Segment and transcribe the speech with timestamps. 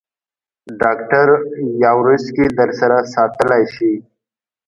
[0.81, 1.27] ډاکټر
[1.83, 3.91] یاورسکي در سره ساتلای شې.